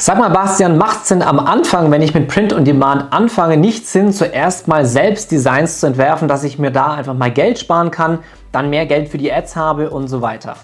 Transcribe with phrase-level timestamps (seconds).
[0.00, 3.56] Sag mal, Bastian, macht es denn am Anfang, wenn ich mit Print on Demand anfange,
[3.56, 7.58] nicht Sinn, zuerst mal selbst Designs zu entwerfen, dass ich mir da einfach mal Geld
[7.58, 8.20] sparen kann,
[8.52, 10.54] dann mehr Geld für die Ads habe und so weiter?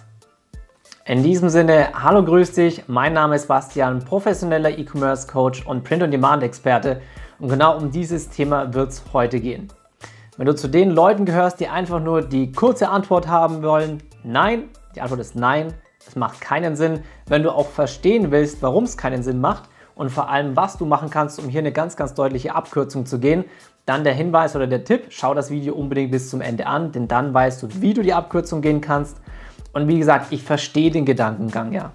[1.05, 2.85] In diesem Sinne, hallo, grüß dich.
[2.87, 7.01] Mein Name ist Bastian, professioneller E-Commerce Coach und Print on Demand Experte.
[7.41, 9.67] Und genau um dieses Thema wird es heute gehen.
[10.37, 14.69] Wenn du zu den Leuten gehörst, die einfach nur die kurze Antwort haben wollen, nein,
[14.95, 15.75] die Antwort ist nein,
[16.07, 19.65] es macht keinen Sinn, wenn du auch verstehen willst, warum es keinen Sinn macht
[19.95, 23.19] und vor allem, was du machen kannst, um hier eine ganz, ganz deutliche Abkürzung zu
[23.19, 23.45] gehen.
[23.87, 27.07] Dann der Hinweis oder der Tipp, schau das Video unbedingt bis zum Ende an, denn
[27.07, 29.19] dann weißt du, wie du die Abkürzung gehen kannst.
[29.73, 31.93] Und wie gesagt, ich verstehe den Gedankengang, ja.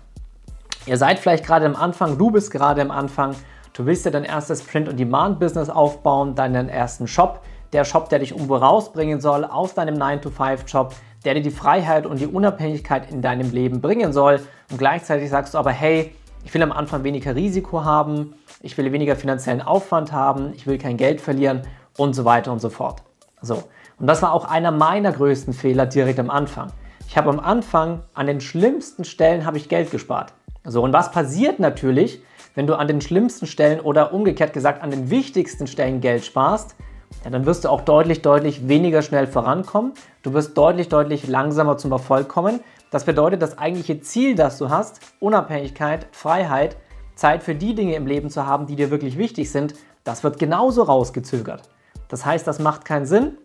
[0.85, 3.35] Ihr seid vielleicht gerade am Anfang, du bist gerade am Anfang,
[3.73, 7.41] du willst ja dein erstes Print-on-Demand-Business aufbauen, deinen ersten Shop,
[7.73, 10.93] der Shop, der dich irgendwo rausbringen soll aus deinem 9-to-5-Job,
[11.25, 14.39] der dir die Freiheit und die Unabhängigkeit in deinem Leben bringen soll.
[14.71, 18.91] Und gleichzeitig sagst du aber, hey, ich will am Anfang weniger Risiko haben, ich will
[18.91, 21.61] weniger finanziellen Aufwand haben, ich will kein Geld verlieren
[21.97, 23.03] und so weiter und so fort.
[23.41, 23.63] So.
[23.99, 26.71] Und das war auch einer meiner größten Fehler direkt am Anfang.
[27.07, 30.33] Ich habe am Anfang an den schlimmsten Stellen habe ich Geld gespart.
[30.63, 32.21] So, und was passiert natürlich,
[32.55, 36.75] wenn du an den schlimmsten Stellen oder umgekehrt gesagt an den wichtigsten Stellen Geld sparst?
[37.23, 39.93] Ja, dann wirst du auch deutlich, deutlich weniger schnell vorankommen.
[40.23, 42.61] Du wirst deutlich, deutlich langsamer zum Erfolg kommen.
[42.91, 46.77] Das bedeutet, das eigentliche Ziel, das du hast, Unabhängigkeit, Freiheit,
[47.15, 50.39] Zeit für die Dinge im Leben zu haben, die dir wirklich wichtig sind, das wird
[50.39, 51.63] genauso rausgezögert.
[52.07, 53.37] Das heißt, das macht keinen Sinn.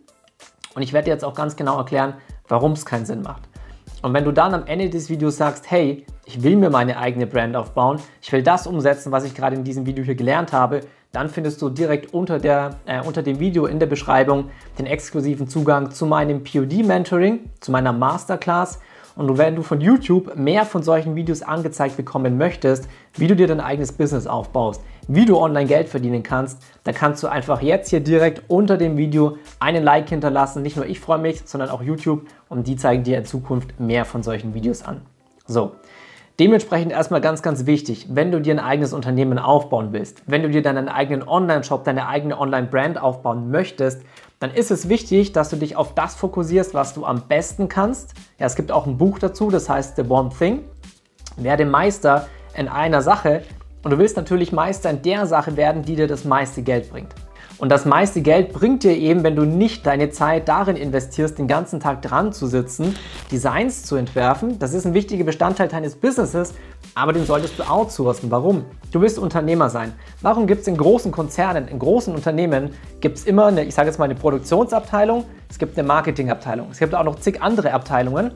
[0.74, 2.14] Und ich werde dir jetzt auch ganz genau erklären,
[2.48, 3.42] warum es keinen Sinn macht.
[4.02, 7.26] Und wenn du dann am Ende des Videos sagst, hey, ich will mir meine eigene
[7.26, 10.80] Brand aufbauen, ich will das umsetzen, was ich gerade in diesem Video hier gelernt habe,
[11.14, 15.48] dann findest du direkt unter, der, äh, unter dem Video in der Beschreibung den exklusiven
[15.48, 18.80] Zugang zu meinem POD-Mentoring, zu meiner Masterclass.
[19.16, 23.46] Und wenn du von YouTube mehr von solchen Videos angezeigt bekommen möchtest, wie du dir
[23.46, 27.90] dein eigenes Business aufbaust, wie du online Geld verdienen kannst, dann kannst du einfach jetzt
[27.90, 30.62] hier direkt unter dem Video einen Like hinterlassen.
[30.62, 34.04] Nicht nur ich freue mich, sondern auch YouTube und die zeigen dir in Zukunft mehr
[34.04, 35.02] von solchen Videos an.
[35.46, 35.72] So,
[36.40, 40.50] Dementsprechend erstmal ganz, ganz wichtig, wenn du dir ein eigenes Unternehmen aufbauen willst, wenn du
[40.50, 44.02] dir deinen eigenen Online-Shop, deine eigene Online-Brand aufbauen möchtest,
[44.40, 48.14] dann ist es wichtig, dass du dich auf das fokussierst, was du am besten kannst.
[48.40, 50.64] Ja, es gibt auch ein Buch dazu, das heißt The One Thing.
[51.36, 53.42] Werde Meister in einer Sache
[53.84, 57.14] und du willst natürlich Meister in der Sache werden, die dir das meiste Geld bringt.
[57.58, 61.46] Und das meiste Geld bringt dir eben, wenn du nicht deine Zeit darin investierst, den
[61.46, 62.96] ganzen Tag dran zu sitzen,
[63.30, 64.58] Designs zu entwerfen.
[64.58, 66.54] Das ist ein wichtiger Bestandteil deines Businesses,
[66.96, 68.30] aber den solltest du outsourcen.
[68.30, 68.64] Warum?
[68.90, 69.92] Du willst Unternehmer sein.
[70.20, 72.70] Warum gibt es in großen Konzernen, in großen Unternehmen,
[73.00, 76.78] gibt es immer eine, ich sage jetzt mal eine Produktionsabteilung, es gibt eine Marketingabteilung, es
[76.78, 78.32] gibt auch noch zig andere Abteilungen,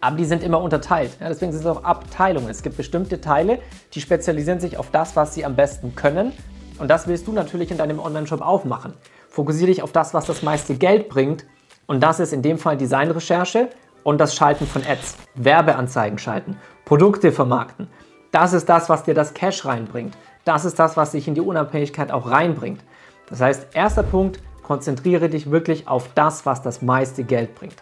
[0.00, 1.12] aber die sind immer unterteilt.
[1.20, 2.48] Ja, deswegen sind es auch Abteilungen.
[2.48, 3.60] Es gibt bestimmte Teile,
[3.94, 6.32] die spezialisieren sich auf das, was sie am besten können
[6.78, 8.94] und das willst du natürlich in deinem Online-Shop aufmachen.
[9.28, 11.46] Fokussiere dich auf das, was das meiste Geld bringt.
[11.86, 13.70] Und das ist in dem Fall Designrecherche
[14.02, 15.16] und das Schalten von Ads.
[15.34, 17.88] Werbeanzeigen schalten, Produkte vermarkten.
[18.30, 20.16] Das ist das, was dir das Cash reinbringt.
[20.44, 22.82] Das ist das, was dich in die Unabhängigkeit auch reinbringt.
[23.28, 27.76] Das heißt, erster Punkt, konzentriere dich wirklich auf das, was das meiste Geld bringt.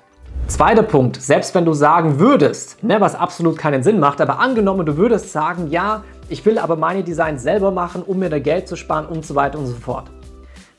[0.47, 4.85] Zweiter Punkt, selbst wenn du sagen würdest, ne, was absolut keinen Sinn macht, aber angenommen,
[4.85, 8.69] du würdest sagen, ja, ich will aber meine Designs selber machen, um mir da Geld
[8.69, 10.11] zu sparen und so weiter und so fort.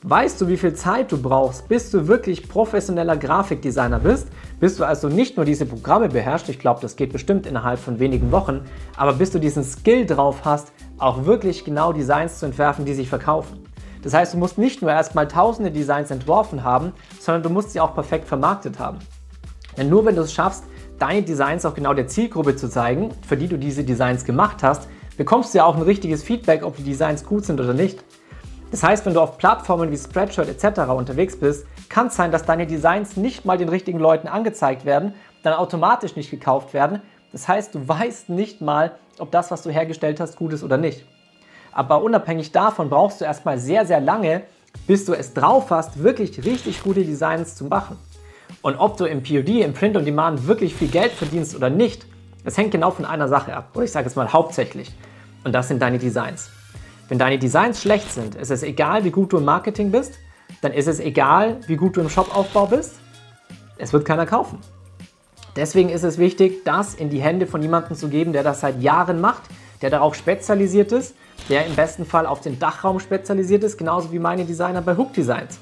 [0.04, 4.30] Weißt du, wie viel Zeit du brauchst, bis du wirklich professioneller Grafikdesigner bist?
[4.60, 8.00] Bis du also nicht nur diese Programme beherrschst, ich glaube, das geht bestimmt innerhalb von
[8.00, 8.62] wenigen Wochen,
[8.96, 13.10] aber bis du diesen Skill drauf hast, auch wirklich genau Designs zu entwerfen, die sich
[13.10, 13.60] verkaufen.
[14.02, 17.80] Das heißt, du musst nicht nur erstmal tausende Designs entworfen haben, sondern du musst sie
[17.82, 19.00] auch perfekt vermarktet haben.
[19.78, 20.64] Denn nur wenn du es schaffst,
[20.98, 24.88] deine Designs auch genau der Zielgruppe zu zeigen, für die du diese Designs gemacht hast,
[25.18, 28.04] bekommst du ja auch ein richtiges Feedback, ob die Designs gut sind oder nicht.
[28.72, 30.90] Das heißt, wenn du auf Plattformen wie Spreadshirt etc.
[30.92, 35.14] unterwegs bist, kann es sein, dass deine Designs nicht mal den richtigen Leuten angezeigt werden,
[35.44, 37.02] dann automatisch nicht gekauft werden.
[37.34, 40.78] Das heißt, du weißt nicht mal, ob das, was du hergestellt hast, gut ist oder
[40.78, 41.06] nicht.
[41.74, 44.44] Aber unabhängig davon brauchst du erstmal sehr, sehr lange,
[44.88, 47.98] bis du es drauf hast, wirklich richtig gute Designs zu machen.
[48.62, 52.06] Und ob du im POD, im Print on Demand wirklich viel Geld verdienst oder nicht,
[52.44, 53.70] das hängt genau von einer Sache ab.
[53.74, 54.92] Oder ich sage jetzt mal hauptsächlich.
[55.44, 56.50] Und das sind deine Designs.
[57.08, 60.14] Wenn deine Designs schlecht sind, ist es egal, wie gut du im Marketing bist,
[60.62, 62.96] dann ist es egal, wie gut du im Shopaufbau bist.
[63.78, 64.60] Es wird keiner kaufen.
[65.56, 68.82] Deswegen ist es wichtig, das in die Hände von jemandem zu geben, der das seit
[68.82, 69.44] Jahren macht,
[69.82, 71.16] der darauf spezialisiert ist,
[71.50, 75.14] der im besten Fall auf den Dachraum spezialisiert ist, genauso wie meine Designer bei Hook
[75.14, 75.60] Designs.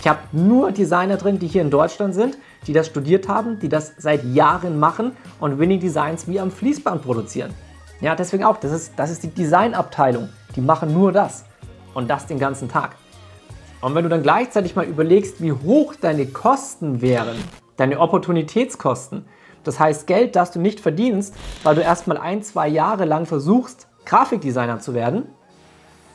[0.00, 3.68] Ich habe nur Designer drin, die hier in Deutschland sind, die das studiert haben, die
[3.68, 7.54] das seit Jahren machen und Winning Designs wie am Fließband produzieren.
[8.00, 10.28] Ja, deswegen auch, das ist, das ist die Designabteilung.
[10.54, 11.44] Die machen nur das.
[11.94, 12.96] Und das den ganzen Tag.
[13.80, 17.36] Und wenn du dann gleichzeitig mal überlegst, wie hoch deine Kosten wären,
[17.76, 19.24] deine Opportunitätskosten,
[19.64, 23.88] das heißt Geld, das du nicht verdienst, weil du erstmal ein, zwei Jahre lang versuchst,
[24.04, 25.24] Grafikdesigner zu werden,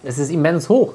[0.03, 0.93] das ist immens hoch.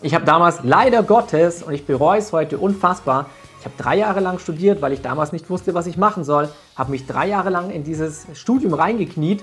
[0.00, 3.26] Ich habe damals leider Gottes, und ich bereue es heute unfassbar,
[3.58, 6.48] ich habe drei Jahre lang studiert, weil ich damals nicht wusste, was ich machen soll,
[6.76, 9.42] habe mich drei Jahre lang in dieses Studium reingekniet,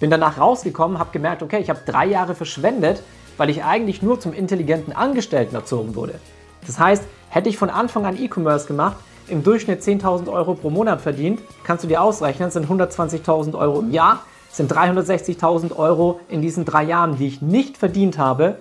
[0.00, 3.02] bin danach rausgekommen, habe gemerkt, okay, ich habe drei Jahre verschwendet,
[3.36, 6.20] weil ich eigentlich nur zum intelligenten Angestellten erzogen wurde.
[6.66, 8.96] Das heißt, hätte ich von Anfang an E-Commerce gemacht,
[9.28, 13.90] im Durchschnitt 10.000 Euro pro Monat verdient, kannst du dir ausrechnen, sind 120.000 Euro im
[13.90, 14.20] Jahr,
[14.50, 18.56] sind 360.000 Euro in diesen drei Jahren, die ich nicht verdient habe,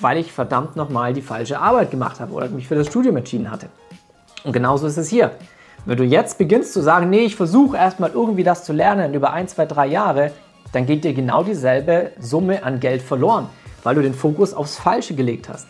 [0.00, 3.50] weil ich verdammt nochmal die falsche Arbeit gemacht habe oder mich für das Studium entschieden
[3.50, 3.68] hatte.
[4.44, 5.32] Und genauso ist es hier.
[5.84, 9.32] Wenn du jetzt beginnst zu sagen, nee, ich versuche erstmal irgendwie das zu lernen über
[9.32, 10.30] ein, zwei, drei Jahre,
[10.72, 13.48] dann geht dir genau dieselbe Summe an Geld verloren,
[13.82, 15.66] weil du den Fokus aufs Falsche gelegt hast.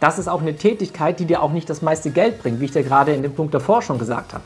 [0.00, 2.72] Das ist auch eine Tätigkeit, die dir auch nicht das meiste Geld bringt, wie ich
[2.72, 4.44] dir gerade in dem Punkt davor schon gesagt habe.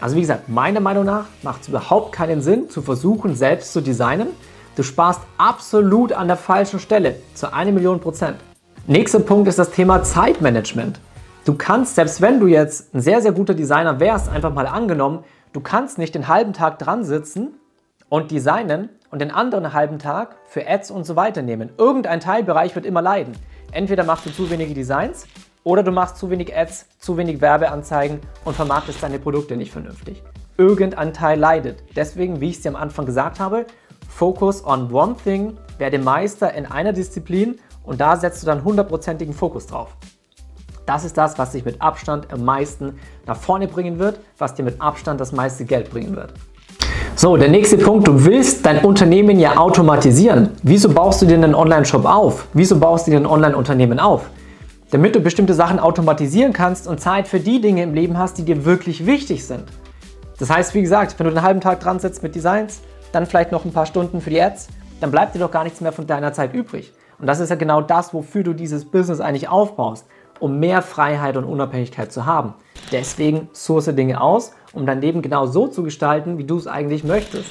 [0.00, 3.82] Also wie gesagt, meiner Meinung nach macht es überhaupt keinen Sinn, zu versuchen, selbst zu
[3.82, 4.28] designen.
[4.76, 8.36] Du sparst absolut an der falschen Stelle, zu einer Million Prozent.
[8.86, 10.98] Nächster Punkt ist das Thema Zeitmanagement.
[11.46, 15.24] Du kannst, selbst wenn du jetzt ein sehr, sehr guter Designer wärst, einfach mal angenommen,
[15.54, 17.54] du kannst nicht den halben Tag dran sitzen
[18.10, 21.70] und designen und den anderen halben Tag für Ads und so weiter nehmen.
[21.78, 23.32] Irgendein Teilbereich wird immer leiden.
[23.72, 25.26] Entweder machst du zu wenige Designs
[25.64, 30.22] oder du machst zu wenig Ads, zu wenig Werbeanzeigen und vermarktest deine Produkte nicht vernünftig.
[30.58, 31.82] Irgendein Teil leidet.
[31.96, 33.64] Deswegen, wie ich es dir am Anfang gesagt habe,
[34.10, 39.32] Focus on one thing, werde Meister in einer Disziplin und da setzt du dann hundertprozentigen
[39.32, 39.96] Fokus drauf.
[40.90, 44.64] Das ist das, was dich mit Abstand am meisten nach vorne bringen wird, was dir
[44.64, 46.32] mit Abstand das meiste Geld bringen wird.
[47.14, 50.48] So, der nächste Punkt, du willst dein Unternehmen ja automatisieren.
[50.64, 52.48] Wieso baust du dir einen Online-Shop auf?
[52.54, 54.22] Wieso baust du dir ein Online-Unternehmen auf?
[54.90, 58.44] Damit du bestimmte Sachen automatisieren kannst und Zeit für die Dinge im Leben hast, die
[58.44, 59.66] dir wirklich wichtig sind.
[60.40, 62.80] Das heißt, wie gesagt, wenn du einen halben Tag dran sitzt mit Designs,
[63.12, 64.66] dann vielleicht noch ein paar Stunden für die Ads,
[65.00, 66.92] dann bleibt dir doch gar nichts mehr von deiner Zeit übrig.
[67.20, 70.06] Und das ist ja genau das, wofür du dieses Business eigentlich aufbaust,
[70.40, 72.54] um mehr Freiheit und Unabhängigkeit zu haben.
[72.90, 77.04] Deswegen source Dinge aus, um dein Leben genau so zu gestalten, wie du es eigentlich
[77.04, 77.50] möchtest.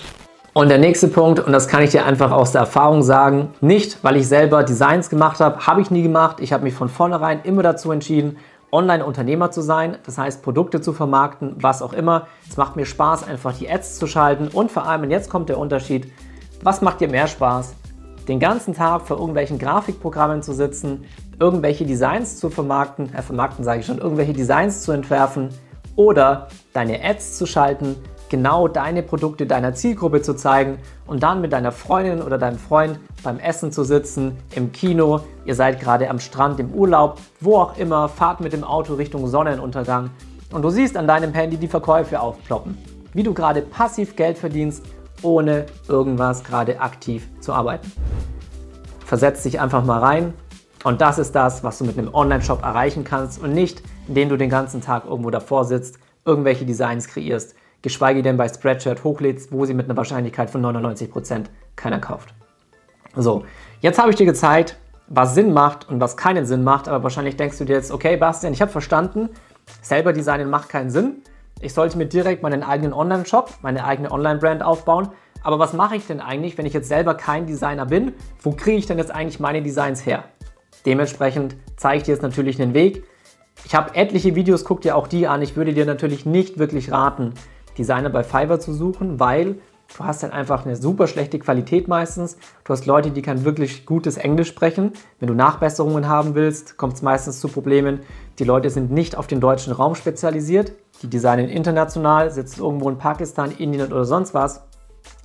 [0.53, 4.03] Und der nächste Punkt, und das kann ich dir einfach aus der Erfahrung sagen, nicht
[4.03, 6.39] weil ich selber Designs gemacht habe, habe ich nie gemacht.
[6.39, 8.37] Ich habe mich von vornherein immer dazu entschieden,
[8.71, 12.27] Online-Unternehmer zu sein, das heißt Produkte zu vermarkten, was auch immer.
[12.47, 15.49] Es macht mir Spaß, einfach die Ads zu schalten und vor allem, und jetzt kommt
[15.49, 16.11] der Unterschied,
[16.61, 17.73] was macht dir mehr Spaß?
[18.27, 21.05] Den ganzen Tag vor irgendwelchen Grafikprogrammen zu sitzen,
[21.39, 25.49] irgendwelche Designs zu vermarkten, äh, vermarkten sage ich schon, irgendwelche Designs zu entwerfen
[25.95, 27.95] oder deine Ads zu schalten,
[28.29, 30.77] genau deine Produkte deiner Zielgruppe zu zeigen
[31.07, 35.55] und dann mit deiner Freundin oder deinem Freund beim Essen zu sitzen, im Kino, ihr
[35.55, 40.11] seid gerade am Strand, im Urlaub, wo auch immer, fahrt mit dem Auto Richtung Sonnenuntergang
[40.51, 42.77] und du siehst an deinem Handy die Verkäufe aufploppen,
[43.13, 44.85] wie du gerade passiv Geld verdienst,
[45.21, 47.91] ohne irgendwas gerade aktiv zu arbeiten.
[49.05, 50.33] Versetz dich einfach mal rein
[50.83, 54.37] und das ist das, was du mit einem Online-Shop erreichen kannst und nicht, indem du
[54.37, 59.65] den ganzen Tag irgendwo davor sitzt, irgendwelche Designs kreierst, geschweige denn bei Spreadshirt hochlädst, wo
[59.65, 61.45] sie mit einer Wahrscheinlichkeit von 99%
[61.75, 62.33] keiner kauft.
[63.15, 63.43] So,
[63.81, 64.77] jetzt habe ich dir gezeigt,
[65.07, 68.15] was Sinn macht und was keinen Sinn macht, aber wahrscheinlich denkst du dir jetzt, okay,
[68.15, 69.29] Bastian, ich habe verstanden,
[69.81, 71.23] selber designen macht keinen Sinn.
[71.61, 75.09] Ich sollte mir direkt meinen eigenen Online-Shop, meine eigene Online-Brand aufbauen.
[75.43, 78.13] Aber was mache ich denn eigentlich, wenn ich jetzt selber kein Designer bin?
[78.41, 80.25] Wo kriege ich denn jetzt eigentlich meine Designs her?
[80.85, 83.03] Dementsprechend zeige ich dir jetzt natürlich einen Weg.
[83.65, 85.41] Ich habe etliche Videos, guck dir auch die an.
[85.41, 87.33] Ich würde dir natürlich nicht wirklich raten,
[87.77, 89.55] Designer bei Fiverr zu suchen, weil
[89.97, 92.37] du hast dann einfach eine super schlechte Qualität meistens.
[92.63, 94.93] Du hast Leute, die kein wirklich gutes Englisch sprechen.
[95.19, 98.01] Wenn du Nachbesserungen haben willst, kommt es meistens zu Problemen.
[98.37, 100.73] Die Leute sind nicht auf den deutschen Raum spezialisiert.
[101.01, 104.63] Die designen international, sitzen irgendwo in Pakistan, Indien oder sonst was.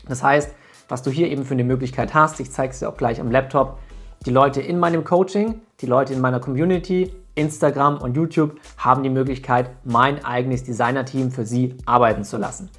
[0.09, 0.55] Das heißt,
[0.89, 3.31] was du hier eben für eine Möglichkeit hast, ich zeige es dir auch gleich am
[3.31, 3.79] Laptop,
[4.27, 9.11] die Leute in meinem Coaching, die Leute in meiner Community, Instagram und YouTube haben die
[9.11, 12.71] Möglichkeit, mein eigenes Designer-Team für sie arbeiten zu lassen.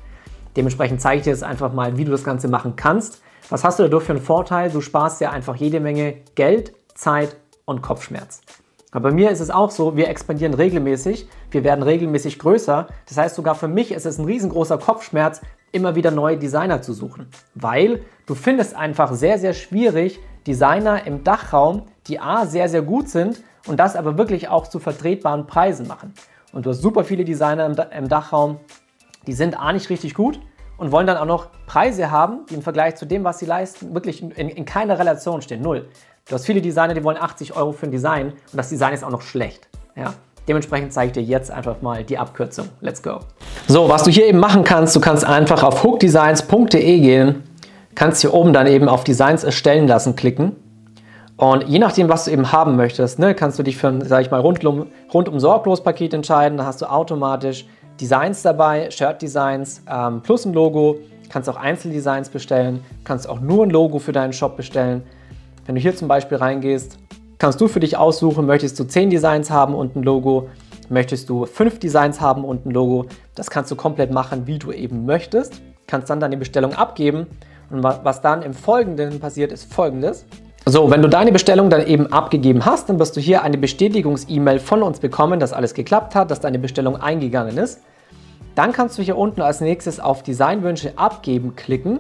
[0.55, 3.21] Dementsprechend zeige ich dir jetzt einfach mal, wie du das Ganze machen kannst.
[3.49, 4.71] Was hast du dadurch für einen Vorteil?
[4.71, 7.35] Du sparst dir einfach jede Menge Geld, Zeit
[7.65, 8.41] und Kopfschmerz.
[8.91, 12.87] Aber bei mir ist es auch so, wir expandieren regelmäßig, wir werden regelmäßig größer.
[13.07, 15.41] Das heißt, sogar für mich ist es ein riesengroßer Kopfschmerz,
[15.73, 17.27] immer wieder neue Designer zu suchen.
[17.53, 23.09] Weil du findest einfach sehr, sehr schwierig, Designer im Dachraum, die A sehr, sehr gut
[23.09, 26.13] sind und das aber wirklich auch zu vertretbaren Preisen machen.
[26.53, 28.59] Und du hast super viele Designer im, Dachraum,
[29.27, 30.39] die sind A nicht richtig gut
[30.77, 33.93] und wollen dann auch noch Preise haben, die im Vergleich zu dem, was sie leisten,
[33.93, 35.61] wirklich in, in keiner Relation stehen.
[35.61, 35.89] Null.
[36.27, 39.03] Du hast viele Designer, die wollen 80 Euro für ein Design und das Design ist
[39.03, 39.67] auch noch schlecht.
[39.95, 40.13] Ja?
[40.47, 42.69] Dementsprechend zeige ich dir jetzt einfach mal die Abkürzung.
[42.81, 43.19] Let's go.
[43.67, 47.43] So, was du hier eben machen kannst, du kannst einfach auf hookdesigns.de gehen,
[47.95, 50.55] kannst hier oben dann eben auf Designs erstellen lassen klicken.
[51.37, 54.21] Und je nachdem, was du eben haben möchtest, ne, kannst du dich für ein, sag
[54.21, 56.57] ich mal, rundum, rundum sorglos Paket entscheiden.
[56.57, 57.65] Da hast du automatisch
[57.99, 60.97] Designs dabei, Shirt-Designs ähm, plus ein Logo.
[61.29, 65.03] Kannst auch Einzeldesigns bestellen, kannst auch nur ein Logo für deinen Shop bestellen.
[65.65, 66.97] Wenn du hier zum Beispiel reingehst,
[67.39, 70.49] kannst du für dich aussuchen, möchtest du 10 Designs haben und ein Logo,
[70.87, 73.07] möchtest du 5 Designs haben und ein Logo.
[73.33, 75.61] Das kannst du komplett machen, wie du eben möchtest.
[75.87, 77.27] Kannst dann deine Bestellung abgeben
[77.75, 80.25] und was dann im Folgenden passiert, ist folgendes.
[80.65, 84.59] So, wenn du deine Bestellung dann eben abgegeben hast, dann wirst du hier eine Bestätigungs-E-Mail
[84.59, 87.81] von uns bekommen, dass alles geklappt hat, dass deine Bestellung eingegangen ist.
[88.55, 91.99] Dann kannst du hier unten als nächstes auf Designwünsche abgeben klicken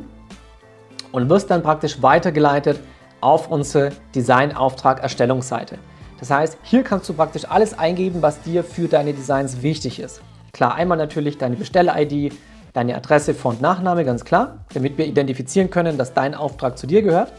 [1.11, 2.79] und wirst dann praktisch weitergeleitet
[3.21, 5.77] auf unsere Designauftrag-Erstellungsseite.
[6.19, 10.21] Das heißt, hier kannst du praktisch alles eingeben, was dir für deine Designs wichtig ist.
[10.53, 12.33] Klar, einmal natürlich deine Bestell-ID,
[12.75, 17.01] deine Adresse, und Nachname, ganz klar, damit wir identifizieren können, dass dein Auftrag zu dir
[17.01, 17.31] gehört.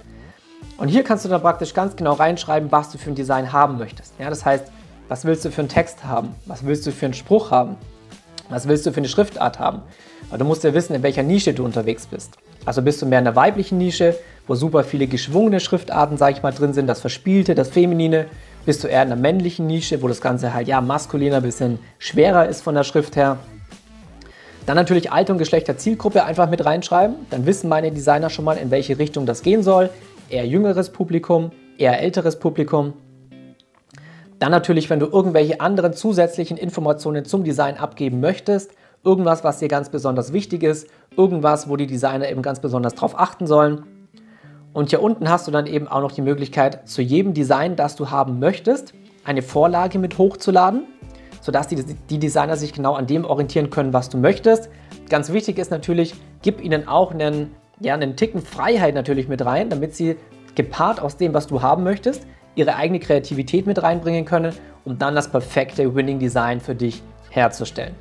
[0.79, 3.79] Und hier kannst du dann praktisch ganz genau reinschreiben, was du für ein Design haben
[3.79, 4.15] möchtest.
[4.19, 4.65] Ja, das heißt,
[5.09, 6.35] was willst du für einen Text haben?
[6.47, 7.77] Was willst du für einen Spruch haben?
[8.49, 9.83] Was willst du für eine Schriftart haben?
[10.31, 12.33] Weil du musst ja wissen, in welcher Nische du unterwegs bist.
[12.65, 14.17] Also bist du mehr in der weiblichen Nische,
[14.47, 18.27] wo super viele geschwungene Schriftarten, sage ich mal, drin sind, das Verspielte, das Feminine.
[18.65, 22.49] Bist du eher in der männlichen Nische, wo das Ganze halt ja maskuliner, bisschen schwerer
[22.49, 23.39] ist von der Schrift her.
[24.67, 27.17] Dann natürlich Alter und Geschlecht der Zielgruppe einfach mit reinschreiben.
[27.31, 29.91] Dann wissen meine Designer schon mal, in welche Richtung das gehen soll
[30.29, 32.95] eher jüngeres Publikum, eher älteres Publikum.
[34.39, 39.69] Dann natürlich, wenn du irgendwelche anderen zusätzlichen Informationen zum Design abgeben möchtest, irgendwas, was dir
[39.69, 43.85] ganz besonders wichtig ist, irgendwas, wo die Designer eben ganz besonders drauf achten sollen.
[44.73, 47.97] Und hier unten hast du dann eben auch noch die Möglichkeit, zu jedem Design, das
[47.97, 48.93] du haben möchtest,
[49.25, 50.83] eine Vorlage mit hochzuladen,
[51.47, 54.69] sodass die, die Designer sich genau an dem orientieren können, was du möchtest.
[55.09, 59.69] Ganz wichtig ist natürlich, gib ihnen auch einen ja, einen Ticken Freiheit natürlich mit rein,
[59.69, 60.17] damit sie
[60.55, 65.15] gepaart aus dem, was du haben möchtest, ihre eigene Kreativität mit reinbringen können, um dann
[65.15, 67.95] das perfekte Winning Design für dich herzustellen.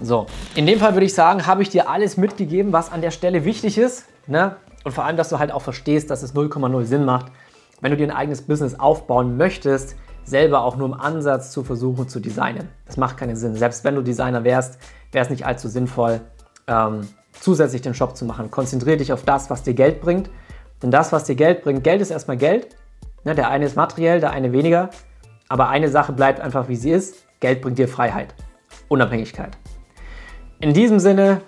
[0.00, 3.10] So, in dem Fall würde ich sagen, habe ich dir alles mitgegeben, was an der
[3.10, 4.04] Stelle wichtig ist.
[4.26, 4.56] Ne?
[4.84, 7.26] Und vor allem, dass du halt auch verstehst, dass es 0,0 Sinn macht,
[7.80, 12.08] wenn du dir ein eigenes Business aufbauen möchtest, selber auch nur im Ansatz zu versuchen
[12.08, 12.68] zu designen.
[12.84, 13.54] Das macht keinen Sinn.
[13.54, 14.78] Selbst wenn du Designer wärst,
[15.12, 16.20] wäre es nicht allzu sinnvoll,
[16.66, 18.50] ähm, zusätzlich den Shop zu machen.
[18.50, 20.28] Konzentriere dich auf das, was dir Geld bringt.
[20.82, 22.76] Denn das, was dir Geld bringt, Geld ist erstmal Geld.
[23.24, 24.90] Ne, der eine ist materiell, der eine weniger.
[25.48, 27.24] Aber eine Sache bleibt einfach, wie sie ist.
[27.40, 28.34] Geld bringt dir Freiheit,
[28.88, 29.56] Unabhängigkeit.
[30.58, 31.42] In diesem Sinne,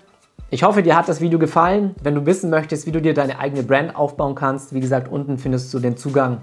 [0.50, 1.94] ich hoffe, dir hat das Video gefallen.
[2.02, 5.38] Wenn du wissen möchtest, wie du dir deine eigene Brand aufbauen kannst, wie gesagt, unten
[5.38, 6.42] findest du den Zugang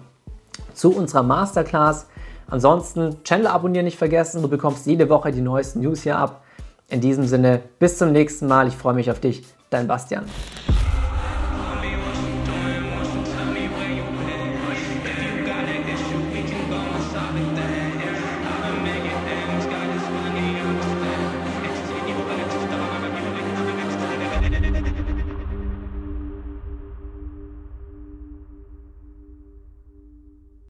[0.73, 2.07] zu unserer Masterclass.
[2.47, 4.41] Ansonsten Channel abonnieren nicht vergessen.
[4.41, 6.43] Du bekommst jede Woche die neuesten News hier ab.
[6.89, 8.67] In diesem Sinne, bis zum nächsten Mal.
[8.67, 10.25] Ich freue mich auf dich, dein Bastian.